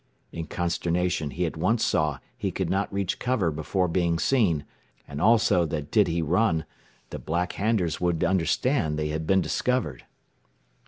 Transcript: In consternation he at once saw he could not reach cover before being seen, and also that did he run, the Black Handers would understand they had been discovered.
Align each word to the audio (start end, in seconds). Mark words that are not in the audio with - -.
In 0.31 0.47
consternation 0.47 1.29
he 1.29 1.45
at 1.45 1.55
once 1.55 1.85
saw 1.85 2.17
he 2.35 2.49
could 2.49 2.71
not 2.71 2.91
reach 2.91 3.19
cover 3.19 3.51
before 3.51 3.87
being 3.87 4.17
seen, 4.17 4.65
and 5.07 5.21
also 5.21 5.63
that 5.67 5.91
did 5.91 6.07
he 6.07 6.23
run, 6.23 6.65
the 7.11 7.19
Black 7.19 7.53
Handers 7.53 8.01
would 8.01 8.23
understand 8.23 8.97
they 8.97 9.09
had 9.09 9.27
been 9.27 9.41
discovered. 9.41 10.05